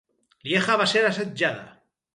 [0.47, 1.71] Lieja va ser assetjada.